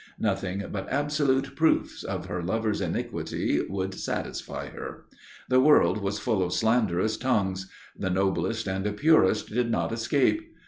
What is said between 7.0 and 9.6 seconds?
tongues; the noblest and purest